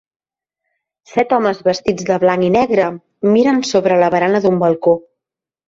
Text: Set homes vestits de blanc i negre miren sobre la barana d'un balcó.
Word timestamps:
Set 1.11 1.35
homes 1.37 1.59
vestits 1.67 2.09
de 2.09 2.17
blanc 2.25 2.47
i 2.49 2.51
negre 2.57 2.89
miren 3.37 3.63
sobre 3.75 4.01
la 4.07 4.13
barana 4.17 4.45
d'un 4.49 4.61
balcó. 4.67 4.99